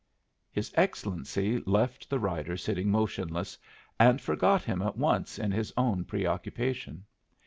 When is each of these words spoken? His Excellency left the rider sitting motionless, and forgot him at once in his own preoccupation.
His 0.51 0.71
Excellency 0.73 1.59
left 1.67 2.09
the 2.09 2.17
rider 2.17 2.57
sitting 2.57 2.89
motionless, 2.89 3.55
and 3.99 4.19
forgot 4.19 4.63
him 4.63 4.81
at 4.81 4.97
once 4.97 5.37
in 5.37 5.51
his 5.51 5.71
own 5.77 6.05
preoccupation. 6.05 7.05